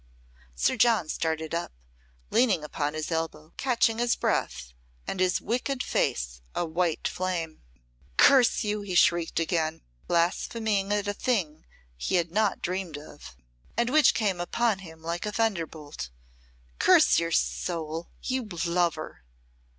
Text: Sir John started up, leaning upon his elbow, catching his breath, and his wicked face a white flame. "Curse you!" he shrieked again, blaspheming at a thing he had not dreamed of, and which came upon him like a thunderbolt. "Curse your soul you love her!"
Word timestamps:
Sir 0.55 0.77
John 0.77 1.09
started 1.09 1.53
up, 1.53 1.71
leaning 2.31 2.63
upon 2.63 2.95
his 2.95 3.11
elbow, 3.11 3.53
catching 3.55 3.99
his 3.99 4.15
breath, 4.15 4.73
and 5.05 5.19
his 5.19 5.39
wicked 5.39 5.83
face 5.83 6.41
a 6.55 6.65
white 6.65 7.07
flame. 7.07 7.61
"Curse 8.17 8.63
you!" 8.63 8.81
he 8.81 8.95
shrieked 8.95 9.39
again, 9.39 9.83
blaspheming 10.07 10.91
at 10.91 11.07
a 11.07 11.13
thing 11.13 11.67
he 11.95 12.15
had 12.15 12.31
not 12.31 12.63
dreamed 12.63 12.97
of, 12.97 13.37
and 13.77 13.91
which 13.91 14.15
came 14.15 14.41
upon 14.41 14.79
him 14.79 15.03
like 15.03 15.27
a 15.27 15.31
thunderbolt. 15.31 16.09
"Curse 16.79 17.19
your 17.19 17.31
soul 17.31 18.09
you 18.23 18.43
love 18.65 18.95
her!" 18.95 19.23